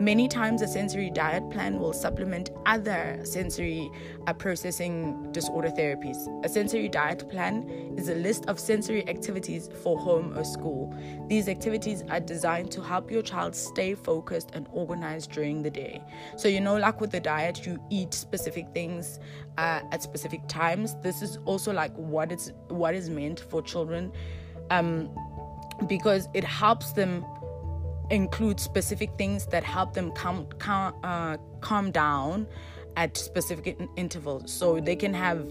Many 0.00 0.28
times, 0.28 0.62
a 0.62 0.66
sensory 0.66 1.10
diet 1.10 1.50
plan 1.50 1.78
will 1.78 1.92
supplement 1.92 2.48
other 2.64 3.20
sensory 3.22 3.90
uh, 4.26 4.32
processing 4.32 5.30
disorder 5.30 5.68
therapies. 5.68 6.16
A 6.42 6.48
sensory 6.48 6.88
diet 6.88 7.28
plan 7.28 7.68
is 7.98 8.08
a 8.08 8.14
list 8.14 8.46
of 8.46 8.58
sensory 8.58 9.06
activities 9.10 9.68
for 9.82 9.98
home 9.98 10.38
or 10.38 10.42
school. 10.42 10.96
These 11.28 11.50
activities 11.50 12.02
are 12.08 12.18
designed 12.18 12.70
to 12.72 12.82
help 12.82 13.10
your 13.10 13.20
child 13.20 13.54
stay 13.54 13.94
focused 13.94 14.52
and 14.54 14.66
organized 14.72 15.32
during 15.32 15.62
the 15.62 15.70
day. 15.70 16.02
So, 16.38 16.48
you 16.48 16.62
know, 16.62 16.78
like 16.78 17.02
with 17.02 17.10
the 17.10 17.20
diet, 17.20 17.66
you 17.66 17.78
eat 17.90 18.14
specific 18.14 18.72
things 18.72 19.20
uh, 19.58 19.80
at 19.92 20.02
specific 20.02 20.48
times. 20.48 20.96
This 21.02 21.20
is 21.20 21.38
also 21.44 21.74
like 21.74 21.92
what 21.96 22.32
it's 22.32 22.52
what 22.68 22.94
is 22.94 23.10
meant 23.10 23.40
for 23.40 23.60
children, 23.60 24.12
um, 24.70 25.10
because 25.86 26.26
it 26.32 26.44
helps 26.44 26.92
them 26.92 27.22
include 28.10 28.60
specific 28.60 29.10
things 29.16 29.46
that 29.46 29.64
help 29.64 29.94
them 29.94 30.12
calm 30.12 30.46
calm, 30.58 30.94
uh, 31.02 31.36
calm 31.60 31.90
down 31.90 32.46
at 32.96 33.16
specific 33.16 33.78
intervals. 33.96 34.52
So 34.52 34.80
they 34.80 34.96
can 34.96 35.14
have 35.14 35.48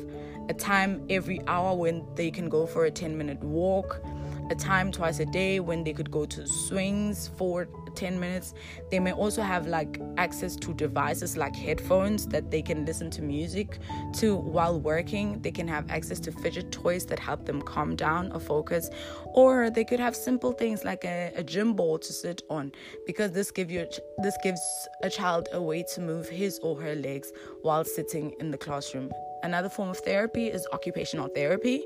a 0.50 0.54
time 0.54 1.06
every 1.10 1.42
hour 1.48 1.76
when 1.76 2.06
they 2.16 2.32
can 2.32 2.50
go 2.50 2.66
for 2.66 2.86
a 2.86 2.92
10 2.92 3.18
minute 3.18 3.42
walk, 3.44 4.02
a 4.50 4.56
time 4.56 4.92
twice 4.92 5.20
a 5.20 5.26
day 5.26 5.60
when 5.60 5.84
they 5.84 5.94
could 5.94 6.10
go 6.10 6.26
to 6.26 6.48
swings 6.48 7.30
for 7.38 7.68
10 7.96 8.20
minutes. 8.20 8.54
They 8.90 9.00
may 9.00 9.12
also 9.12 9.42
have 9.42 9.68
like 9.68 10.02
access 10.18 10.56
to 10.58 10.74
devices 10.74 11.38
like 11.38 11.56
headphones 11.56 12.26
that 12.28 12.50
they 12.50 12.62
can 12.62 12.86
listen 12.86 13.10
to 13.12 13.22
music 13.22 13.80
to 14.16 14.36
while 14.36 14.80
working. 14.80 15.42
They 15.42 15.52
can 15.52 15.68
have 15.68 15.90
access 15.90 16.20
to 16.22 16.32
fidget 16.32 16.72
toys 16.72 17.06
that 17.08 17.20
help 17.20 17.46
them 17.46 17.62
calm 17.62 17.96
down 17.96 18.32
or 18.32 18.40
focus. 18.40 18.90
Or 19.26 19.70
they 19.70 19.84
could 19.84 20.00
have 20.00 20.16
simple 20.16 20.52
things 20.52 20.84
like 20.84 21.06
a, 21.06 21.32
a 21.36 21.44
gym 21.44 21.74
ball 21.74 22.00
to 22.00 22.14
sit 22.14 22.42
on 22.50 22.72
because 23.06 23.32
this 23.32 23.52
give 23.52 23.70
you 23.70 23.88
this 24.18 24.38
gives 24.44 24.62
a 25.04 25.10
child 25.10 25.48
a 25.54 25.62
way 25.62 25.84
to 25.94 26.02
move 26.02 26.28
his 26.28 26.60
or 26.60 26.80
her 26.82 26.96
legs 26.96 27.32
while 27.62 27.84
sitting 27.84 28.34
in 28.40 28.52
the 28.52 28.58
classroom. 28.58 29.12
Another 29.44 29.70
form 29.70 29.90
of 29.90 29.98
therapy 30.00 30.48
is 30.48 30.68
occupational 30.74 31.28
therapy. 31.30 31.86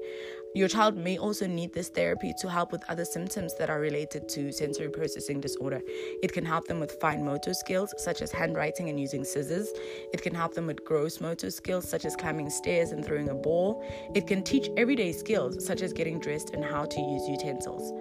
Your 0.56 0.68
child 0.68 0.96
may 0.96 1.18
also 1.18 1.48
need 1.48 1.74
this 1.74 1.90
therapy 1.90 2.32
to 2.38 2.48
help 2.48 2.72
with 2.72 2.88
other 2.88 3.06
symptoms 3.06 3.56
that 3.56 3.72
are 3.72 3.80
related 3.80 4.30
to 4.30 4.52
sensory 4.52 4.88
processing 4.88 5.42
disorder. 5.42 5.82
It 6.22 6.32
can 6.32 6.46
help 6.46 6.68
them 6.68 6.80
with 6.80 7.00
fine 7.02 7.26
motor 7.26 7.56
skills, 7.56 7.92
such 7.98 8.22
as 8.22 8.32
handwriting 8.32 8.88
and 8.88 9.00
using 9.00 9.24
scissors. 9.24 9.72
It 10.14 10.22
can 10.22 10.36
help 10.36 10.54
them 10.54 10.68
with 10.68 10.86
gross 10.86 11.20
motor 11.20 11.50
skills, 11.50 11.90
such 11.90 12.06
as 12.06 12.16
climbing 12.16 12.52
stairs 12.52 12.92
and 12.92 13.04
throwing 13.04 13.30
a 13.30 13.34
ball. 13.34 13.84
It 14.14 14.28
can 14.28 14.44
teach 14.44 14.70
everyday 14.78 15.12
skills, 15.12 15.66
such 15.66 15.82
as 15.82 15.92
getting 15.92 16.20
dressed 16.20 16.52
and 16.52 16.64
how 16.64 16.86
to 16.86 17.00
use 17.00 17.28
utensils. 17.28 17.92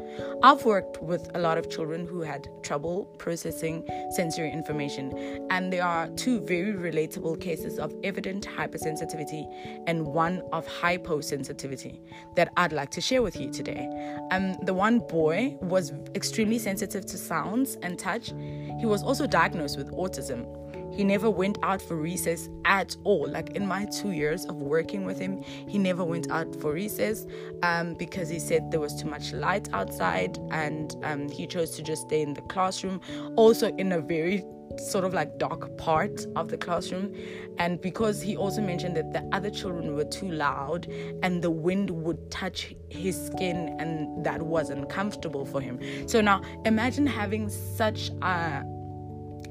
I've 0.42 0.66
worked 0.66 1.02
with 1.02 1.30
a 1.34 1.38
lot 1.38 1.56
of 1.56 1.70
children 1.70 2.06
who 2.06 2.20
had 2.20 2.48
trouble 2.62 3.06
processing 3.16 3.82
sensory 4.14 4.50
information, 4.50 5.46
and 5.48 5.72
there 5.72 5.84
are 5.84 6.08
two 6.16 6.40
very 6.40 6.74
relatable 6.74 7.40
cases 7.40 7.78
of 7.78 7.94
evident 8.04 8.46
hypersensitivity 8.46 9.46
and 9.86 10.06
one 10.06 10.42
of 10.52 10.66
hyposensitivity 10.66 12.00
that 12.36 12.41
I'd 12.56 12.72
like 12.72 12.90
to 12.90 13.00
share 13.00 13.22
with 13.22 13.36
you 13.36 13.50
today. 13.50 13.88
Um, 14.30 14.54
the 14.62 14.74
one 14.74 15.00
boy 15.00 15.56
was 15.60 15.92
extremely 16.14 16.58
sensitive 16.58 17.06
to 17.06 17.18
sounds 17.18 17.76
and 17.82 17.98
touch. 17.98 18.28
He 18.78 18.86
was 18.86 19.02
also 19.02 19.26
diagnosed 19.26 19.76
with 19.78 19.90
autism. 19.92 20.46
He 20.94 21.04
never 21.04 21.30
went 21.30 21.58
out 21.62 21.80
for 21.80 21.96
recess 21.96 22.50
at 22.66 22.96
all. 23.04 23.26
Like 23.26 23.50
in 23.50 23.66
my 23.66 23.86
two 23.86 24.10
years 24.10 24.44
of 24.44 24.56
working 24.56 25.04
with 25.04 25.18
him, 25.18 25.42
he 25.42 25.78
never 25.78 26.04
went 26.04 26.30
out 26.30 26.54
for 26.60 26.72
recess 26.72 27.26
um, 27.62 27.94
because 27.94 28.28
he 28.28 28.38
said 28.38 28.70
there 28.70 28.80
was 28.80 29.00
too 29.00 29.08
much 29.08 29.32
light 29.32 29.68
outside 29.72 30.38
and 30.50 30.94
um, 31.02 31.30
he 31.30 31.46
chose 31.46 31.70
to 31.76 31.82
just 31.82 32.02
stay 32.02 32.20
in 32.20 32.34
the 32.34 32.42
classroom. 32.42 33.00
Also, 33.36 33.74
in 33.76 33.92
a 33.92 34.00
very 34.00 34.44
sort 34.78 35.04
of 35.04 35.14
like 35.14 35.38
dark 35.38 35.76
part 35.76 36.26
of 36.36 36.48
the 36.48 36.56
classroom. 36.56 37.14
And 37.58 37.80
because 37.80 38.20
he 38.20 38.36
also 38.36 38.60
mentioned 38.60 38.96
that 38.96 39.12
the 39.12 39.28
other 39.32 39.50
children 39.50 39.94
were 39.94 40.04
too 40.04 40.30
loud 40.30 40.86
and 41.22 41.42
the 41.42 41.50
wind 41.50 41.90
would 41.90 42.30
touch 42.30 42.74
his 42.88 43.26
skin 43.26 43.76
and 43.78 44.24
that 44.24 44.42
wasn't 44.42 44.88
comfortable 44.88 45.44
for 45.44 45.60
him. 45.60 45.78
So 46.08 46.20
now 46.20 46.42
imagine 46.64 47.06
having 47.06 47.48
such 47.48 48.10
a 48.22 48.64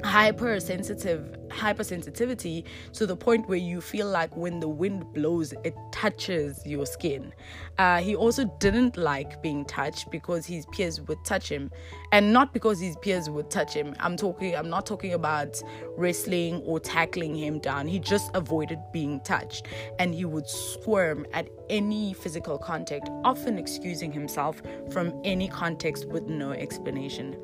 hypersensitive 0.03 1.35
hypersensitivity 1.51 2.63
to 2.93 3.05
the 3.05 3.15
point 3.15 3.47
where 3.47 3.57
you 3.57 3.81
feel 3.81 4.07
like 4.07 4.35
when 4.35 4.59
the 4.59 4.67
wind 4.67 5.11
blows 5.13 5.53
it 5.63 5.75
touches 5.91 6.65
your 6.65 6.85
skin. 6.85 7.33
Uh, 7.77 7.99
he 7.99 8.15
also 8.15 8.45
didn't 8.59 8.97
like 8.97 9.41
being 9.41 9.65
touched 9.65 10.09
because 10.11 10.45
his 10.45 10.65
peers 10.67 11.01
would 11.01 11.23
touch 11.25 11.49
him. 11.49 11.71
And 12.11 12.33
not 12.33 12.53
because 12.53 12.79
his 12.79 12.95
peers 12.97 13.29
would 13.29 13.49
touch 13.49 13.73
him. 13.73 13.95
I'm 13.99 14.17
talking 14.17 14.55
i'm 14.55 14.69
not 14.69 14.85
talking 14.85 15.13
about 15.13 15.61
wrestling 15.97 16.61
or 16.65 16.79
tackling 16.79 17.35
him 17.35 17.59
down. 17.59 17.87
He 17.87 17.99
just 17.99 18.31
avoided 18.33 18.79
being 18.91 19.19
touched. 19.21 19.67
And 19.99 20.13
he 20.13 20.25
would 20.25 20.47
squirm 20.47 21.25
at 21.33 21.49
any 21.69 22.13
physical 22.13 22.57
contact 22.57 23.09
often 23.23 23.57
excusing 23.57 24.11
himself 24.11 24.61
from 24.91 25.19
any 25.23 25.47
context 25.47 26.05
with 26.05 26.23
no 26.27 26.51
explanation 26.51 27.37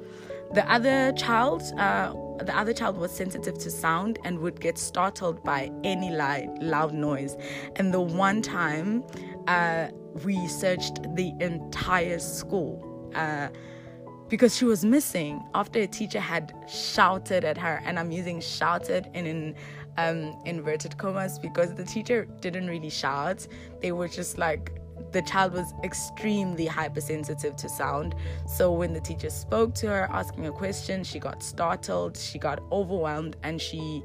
the 0.53 0.69
other 0.71 1.11
child, 1.13 1.63
uh, 1.77 2.13
the 2.43 2.55
other 2.57 2.73
child 2.73 2.97
was 2.97 3.11
sensitive 3.11 3.57
to 3.59 3.69
sound 3.71 4.19
and 4.23 4.39
would 4.39 4.59
get 4.59 4.77
startled 4.77 5.43
by 5.43 5.71
any 5.83 6.11
loud, 6.11 6.61
loud 6.61 6.93
noise. 6.93 7.35
And 7.75 7.93
the 7.93 8.01
one 8.01 8.41
time, 8.41 9.03
uh, 9.47 9.87
we 10.23 10.47
searched 10.47 11.03
the 11.15 11.33
entire 11.39 12.19
school. 12.19 12.83
Uh, 13.15 13.49
because 14.29 14.57
she 14.57 14.65
was 14.65 14.83
missing 14.83 15.41
after 15.55 15.79
a 15.79 15.87
teacher 15.87 16.19
had 16.19 16.53
shouted 16.67 17.45
at 17.45 17.57
her 17.57 17.81
and 17.85 17.97
i'm 17.97 18.11
using 18.11 18.41
shouted 18.41 19.09
in, 19.13 19.55
um, 19.97 20.37
inverted 20.45 20.97
commas 20.97 21.39
because 21.39 21.73
the 21.73 21.83
teacher 21.85 22.25
didn't 22.41 22.67
really 22.67 22.89
shout 22.89 23.47
they 23.81 23.93
were 23.93 24.09
just 24.09 24.37
like 24.37 24.73
the 25.11 25.21
child 25.21 25.53
was 25.53 25.73
extremely 25.83 26.65
hypersensitive 26.65 27.55
to 27.55 27.69
sound. 27.69 28.15
So 28.45 28.71
when 28.71 28.93
the 28.93 28.99
teacher 28.99 29.29
spoke 29.29 29.73
to 29.75 29.87
her, 29.87 30.09
asking 30.11 30.47
a 30.47 30.51
question, 30.51 31.03
she 31.03 31.19
got 31.19 31.41
startled, 31.41 32.17
she 32.17 32.39
got 32.39 32.59
overwhelmed, 32.71 33.37
and 33.43 33.61
she 33.61 34.03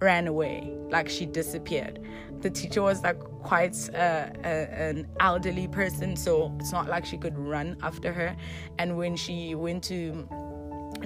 ran 0.00 0.26
away, 0.28 0.72
like 0.90 1.08
she 1.08 1.26
disappeared. 1.26 2.00
The 2.40 2.50
teacher 2.50 2.82
was 2.82 3.02
like 3.02 3.18
quite 3.42 3.76
uh, 3.94 4.30
a, 4.44 4.88
an 4.88 5.08
elderly 5.20 5.68
person, 5.68 6.16
so 6.16 6.54
it's 6.60 6.72
not 6.72 6.88
like 6.88 7.04
she 7.04 7.18
could 7.18 7.36
run 7.36 7.76
after 7.82 8.12
her. 8.12 8.36
And 8.78 8.96
when 8.96 9.16
she 9.16 9.54
went 9.54 9.82
to 9.84 10.28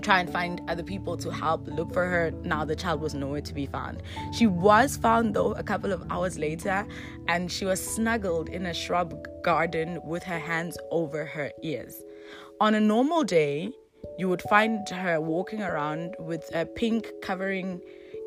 try 0.00 0.20
and 0.20 0.30
find 0.30 0.60
other 0.68 0.82
people 0.82 1.16
to 1.18 1.30
help 1.30 1.66
look 1.66 1.92
for 1.92 2.06
her. 2.06 2.30
Now 2.42 2.64
the 2.64 2.76
child 2.76 3.00
was 3.00 3.14
nowhere 3.14 3.40
to 3.40 3.54
be 3.54 3.66
found. 3.66 4.02
She 4.32 4.46
was 4.46 4.96
found 4.96 5.34
though 5.34 5.52
a 5.52 5.62
couple 5.62 5.92
of 5.92 6.04
hours 6.10 6.38
later 6.38 6.86
and 7.28 7.50
she 7.50 7.64
was 7.64 7.84
snuggled 7.84 8.48
in 8.48 8.66
a 8.66 8.74
shrub 8.74 9.26
garden 9.42 10.00
with 10.04 10.22
her 10.24 10.38
hands 10.38 10.78
over 10.90 11.24
her 11.24 11.50
ears. 11.62 12.02
On 12.60 12.74
a 12.74 12.80
normal 12.80 13.24
day, 13.24 13.72
you 14.18 14.28
would 14.28 14.42
find 14.42 14.88
her 14.88 15.20
walking 15.20 15.62
around 15.62 16.16
with 16.18 16.50
a 16.54 16.66
pink 16.66 17.10
covering 17.22 17.80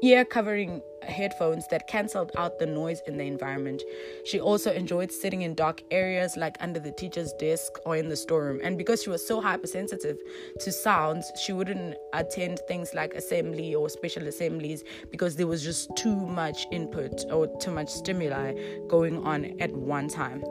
ear 0.03 0.25
covering 0.25 0.81
headphones 1.03 1.67
that 1.67 1.87
cancelled 1.87 2.31
out 2.37 2.59
the 2.59 2.65
noise 2.65 3.01
in 3.07 3.17
the 3.17 3.23
environment. 3.23 3.83
She 4.25 4.39
also 4.39 4.71
enjoyed 4.71 5.11
sitting 5.11 5.43
in 5.43 5.53
dark 5.55 5.81
areas 5.91 6.35
like 6.35 6.57
under 6.59 6.79
the 6.79 6.91
teacher's 6.91 7.31
desk 7.33 7.73
or 7.85 7.95
in 7.95 8.09
the 8.09 8.15
storeroom. 8.15 8.59
And 8.63 8.77
because 8.77 9.03
she 9.03 9.09
was 9.09 9.25
so 9.25 9.41
hypersensitive 9.41 10.17
to 10.59 10.71
sounds, 10.71 11.31
she 11.39 11.53
wouldn't 11.53 11.95
attend 12.13 12.59
things 12.67 12.93
like 12.93 13.13
assembly 13.13 13.75
or 13.75 13.89
special 13.89 14.27
assemblies 14.27 14.83
because 15.11 15.35
there 15.35 15.47
was 15.47 15.63
just 15.63 15.95
too 15.95 16.15
much 16.15 16.65
input 16.71 17.25
or 17.31 17.47
too 17.59 17.71
much 17.71 17.89
stimuli 17.89 18.53
going 18.87 19.23
on 19.25 19.55
at 19.59 19.71
one 19.71 20.07
time. 20.07 20.43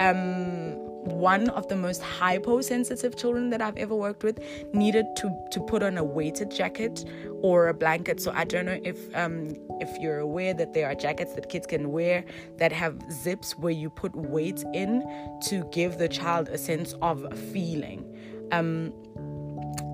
Um, 0.00 0.85
one 1.06 1.48
of 1.50 1.68
the 1.68 1.76
most 1.76 2.02
hyposensitive 2.02 3.16
children 3.16 3.50
that 3.50 3.62
I've 3.62 3.76
ever 3.76 3.94
worked 3.94 4.22
with 4.22 4.40
needed 4.72 5.06
to 5.16 5.30
to 5.50 5.60
put 5.60 5.82
on 5.82 5.98
a 5.98 6.04
weighted 6.04 6.50
jacket 6.50 7.04
or 7.42 7.68
a 7.68 7.74
blanket. 7.74 8.20
So 8.20 8.32
I 8.34 8.44
don't 8.44 8.66
know 8.66 8.80
if 8.82 9.14
um, 9.14 9.54
if 9.80 9.98
you're 9.98 10.18
aware 10.18 10.54
that 10.54 10.74
there 10.74 10.90
are 10.90 10.94
jackets 10.94 11.34
that 11.34 11.48
kids 11.48 11.66
can 11.66 11.92
wear 11.92 12.24
that 12.58 12.72
have 12.72 13.00
zips 13.10 13.56
where 13.58 13.72
you 13.72 13.90
put 13.90 14.14
weight 14.14 14.64
in 14.74 15.02
to 15.48 15.64
give 15.72 15.98
the 15.98 16.08
child 16.08 16.48
a 16.48 16.58
sense 16.58 16.94
of 17.02 17.26
feeling. 17.52 18.04
Um, 18.52 18.92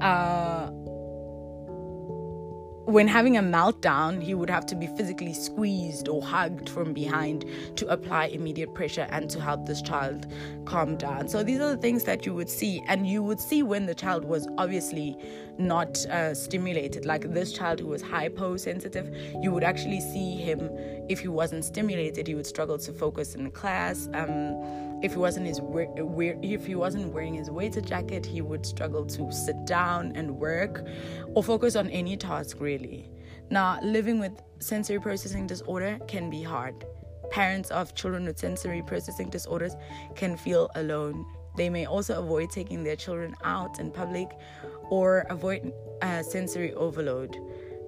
uh, 0.00 0.70
when 2.84 3.06
having 3.06 3.36
a 3.36 3.42
meltdown, 3.42 4.20
he 4.22 4.34
would 4.34 4.50
have 4.50 4.66
to 4.66 4.74
be 4.74 4.88
physically 4.88 5.32
squeezed 5.32 6.08
or 6.08 6.20
hugged 6.20 6.68
from 6.68 6.92
behind 6.92 7.44
to 7.76 7.86
apply 7.86 8.26
immediate 8.26 8.74
pressure 8.74 9.06
and 9.10 9.30
to 9.30 9.40
help 9.40 9.66
this 9.66 9.80
child 9.80 10.26
calm 10.64 10.96
down. 10.96 11.28
So, 11.28 11.42
these 11.44 11.60
are 11.60 11.70
the 11.70 11.76
things 11.76 12.04
that 12.04 12.26
you 12.26 12.34
would 12.34 12.50
see, 12.50 12.82
and 12.88 13.06
you 13.06 13.22
would 13.22 13.40
see 13.40 13.62
when 13.62 13.86
the 13.86 13.94
child 13.94 14.24
was 14.24 14.48
obviously 14.58 15.16
not 15.58 16.04
uh, 16.06 16.34
stimulated. 16.34 17.04
Like 17.04 17.32
this 17.32 17.52
child 17.52 17.78
who 17.78 17.88
was 17.88 18.02
hyposensitive, 18.02 19.14
you 19.40 19.52
would 19.52 19.64
actually 19.64 20.00
see 20.00 20.36
him 20.36 20.68
if 21.08 21.20
he 21.20 21.28
wasn't 21.28 21.64
stimulated, 21.64 22.26
he 22.26 22.34
would 22.34 22.46
struggle 22.46 22.78
to 22.78 22.92
focus 22.92 23.34
in 23.34 23.50
class. 23.50 24.08
Um, 24.14 24.91
if 25.02 25.12
he 25.12 25.18
wasn't 25.18 25.46
his 25.46 25.60
if 25.64 26.66
he 26.66 26.74
wasn't 26.74 27.12
wearing 27.12 27.34
his 27.34 27.50
weighted 27.50 27.86
jacket, 27.86 28.24
he 28.24 28.40
would 28.40 28.64
struggle 28.64 29.04
to 29.06 29.32
sit 29.32 29.64
down 29.66 30.12
and 30.14 30.30
work 30.30 30.86
or 31.34 31.42
focus 31.42 31.76
on 31.76 31.88
any 31.90 32.16
task 32.16 32.58
really. 32.60 33.10
Now, 33.50 33.80
living 33.82 34.18
with 34.18 34.40
sensory 34.60 35.00
processing 35.00 35.46
disorder 35.46 35.98
can 36.06 36.30
be 36.30 36.42
hard. 36.42 36.86
Parents 37.30 37.70
of 37.70 37.94
children 37.94 38.24
with 38.24 38.38
sensory 38.38 38.82
processing 38.86 39.28
disorders 39.28 39.74
can 40.14 40.36
feel 40.36 40.70
alone. 40.76 41.26
They 41.56 41.68
may 41.68 41.86
also 41.86 42.18
avoid 42.18 42.50
taking 42.50 42.82
their 42.82 42.96
children 42.96 43.34
out 43.44 43.78
in 43.78 43.90
public 43.90 44.30
or 44.88 45.26
avoid 45.28 45.72
uh, 46.00 46.22
sensory 46.22 46.72
overload. 46.74 47.36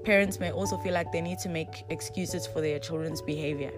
Parents 0.04 0.38
may 0.38 0.50
also 0.50 0.76
feel 0.78 0.92
like 0.92 1.12
they 1.12 1.23
need 1.23 1.38
to 1.38 1.49
make 1.49 1.85
excuses 1.88 2.47
for 2.47 2.61
their 2.61 2.78
children's 2.78 3.23
behavior. 3.23 3.73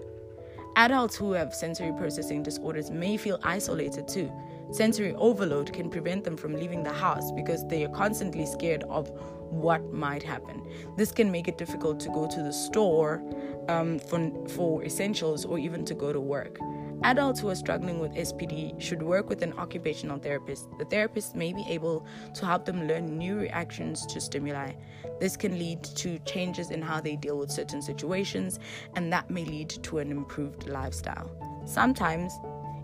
Adults 0.77 1.15
who 1.15 1.31
have 1.31 1.55
sensory 1.55 1.91
processing 1.91 2.43
disorders 2.43 2.91
may 2.91 3.17
feel 3.17 3.39
isolated 3.41 4.07
too. 4.07 4.31
Sensory 4.69 5.15
overload 5.15 5.73
can 5.73 5.89
prevent 5.89 6.23
them 6.23 6.37
from 6.37 6.53
leaving 6.53 6.83
the 6.83 6.93
house 6.93 7.31
because 7.31 7.65
they 7.65 7.83
are 7.83 7.89
constantly 7.89 8.45
scared 8.45 8.83
of 8.83 9.09
what 9.49 9.91
might 9.91 10.21
happen. 10.21 10.61
This 10.95 11.11
can 11.11 11.31
make 11.31 11.47
it 11.47 11.57
difficult 11.57 11.99
to 12.01 12.09
go 12.09 12.27
to 12.27 12.43
the 12.43 12.53
store 12.53 13.23
um, 13.67 13.97
for, 13.97 14.31
for 14.49 14.83
essentials 14.83 15.45
or 15.45 15.57
even 15.57 15.83
to 15.83 15.95
go 15.95 16.13
to 16.13 16.19
work. 16.19 16.59
Adults 17.03 17.39
who 17.39 17.49
are 17.49 17.55
struggling 17.55 17.99
with 17.99 18.13
SPD 18.13 18.79
should 18.81 19.03
work 19.03 19.29
with 19.29 19.41
an 19.43 19.53
occupational 19.53 20.17
therapist. 20.17 20.67
The 20.79 20.85
therapist 20.85 21.35
may 21.35 21.53
be 21.53 21.63
able 21.69 22.05
to 22.33 22.45
help 22.45 22.65
them 22.65 22.87
learn 22.87 23.17
new 23.17 23.35
reactions 23.35 24.05
to 24.07 24.19
stimuli. 24.19 24.73
This 25.19 25.37
can 25.37 25.59
lead 25.59 25.83
to 25.83 26.17
changes 26.19 26.71
in 26.71 26.81
how 26.81 26.99
they 26.99 27.15
deal 27.15 27.37
with 27.37 27.51
certain 27.51 27.81
situations, 27.81 28.59
and 28.95 29.13
that 29.13 29.29
may 29.29 29.45
lead 29.45 29.69
to 29.69 29.99
an 29.99 30.11
improved 30.11 30.67
lifestyle. 30.67 31.31
Sometimes, 31.65 32.33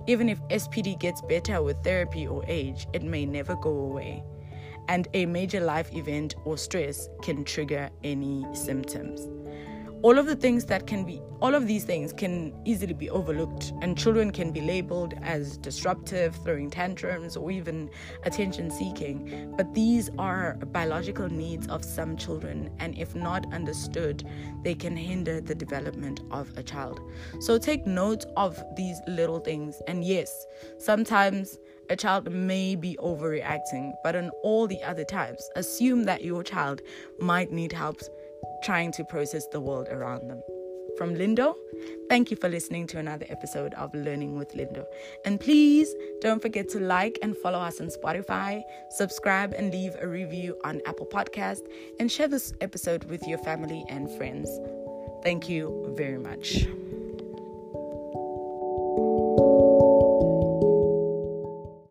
even 0.05 0.29
if 0.29 0.39
SPD 0.49 0.99
gets 0.99 1.21
better 1.21 1.61
with 1.63 1.83
therapy 1.83 2.27
or 2.27 2.43
age, 2.47 2.87
it 2.93 3.03
may 3.03 3.25
never 3.25 3.55
go 3.55 3.71
away. 3.71 4.23
And 4.89 5.07
a 5.13 5.25
major 5.25 5.59
life 5.61 5.93
event 5.93 6.35
or 6.45 6.57
stress 6.57 7.09
can 7.21 7.43
trigger 7.45 7.89
any 8.03 8.45
symptoms 8.53 9.27
all 10.03 10.19
of 10.19 10.25
the 10.25 10.35
things 10.35 10.65
that 10.65 10.85
can 10.85 11.05
be 11.05 11.21
all 11.43 11.55
of 11.55 11.67
these 11.67 11.83
things 11.83 12.13
can 12.13 12.53
easily 12.63 12.93
be 12.93 13.09
overlooked 13.09 13.73
and 13.81 13.97
children 13.97 14.31
can 14.31 14.51
be 14.51 14.61
labeled 14.61 15.13
as 15.23 15.57
disruptive 15.57 16.33
throwing 16.45 16.69
tantrums 16.69 17.35
or 17.35 17.51
even 17.51 17.89
attention 18.23 18.71
seeking. 18.71 19.53
But 19.57 19.73
these 19.73 20.09
are 20.17 20.53
biological 20.71 21.27
needs 21.27 21.67
of 21.67 21.83
some 21.83 22.15
children 22.15 22.69
and 22.79 22.97
if 22.97 23.13
not 23.13 23.45
understood 23.53 24.25
they 24.63 24.73
can 24.73 24.95
hinder 24.95 25.41
the 25.41 25.53
development 25.53 26.21
of 26.31 26.49
a 26.57 26.63
child. 26.63 27.01
So 27.41 27.57
take 27.57 27.85
note 27.85 28.23
of 28.37 28.63
these 28.77 29.01
little 29.05 29.39
things. 29.39 29.81
And 29.89 30.05
yes 30.05 30.45
sometimes 30.77 31.59
a 31.89 31.95
child 31.97 32.31
may 32.31 32.75
be 32.75 32.97
overreacting, 33.01 33.91
but 34.01 34.15
on 34.15 34.29
all 34.41 34.67
the 34.67 34.81
other 34.83 35.03
times, 35.03 35.49
assume 35.57 36.05
that 36.05 36.23
your 36.23 36.41
child 36.41 36.81
might 37.19 37.51
need 37.51 37.73
help 37.73 38.01
trying 38.63 38.91
to 38.93 39.03
process 39.03 39.45
the 39.47 39.59
world 39.59 39.87
around 39.89 40.29
them. 40.29 40.41
From 40.97 41.15
Lindo, 41.15 41.55
thank 42.07 42.29
you 42.29 42.37
for 42.37 42.47
listening 42.47 42.85
to 42.87 42.99
another 42.99 43.25
episode 43.29 43.73
of 43.73 43.93
Learning 43.95 44.37
with 44.37 44.53
Lindo. 44.53 44.85
And 45.25 45.39
please 45.39 45.93
don't 46.21 46.41
forget 46.41 46.69
to 46.69 46.79
like 46.79 47.17
and 47.23 47.35
follow 47.35 47.59
us 47.59 47.81
on 47.81 47.87
Spotify, 47.87 48.61
subscribe 48.91 49.53
and 49.53 49.71
leave 49.71 49.95
a 49.99 50.07
review 50.07 50.55
on 50.63 50.81
Apple 50.85 51.07
Podcast, 51.07 51.61
and 51.99 52.11
share 52.11 52.27
this 52.27 52.53
episode 52.61 53.05
with 53.05 53.27
your 53.27 53.39
family 53.39 53.83
and 53.89 54.09
friends. 54.17 54.49
Thank 55.23 55.49
you 55.49 55.93
very 55.97 56.19
much. 56.19 56.67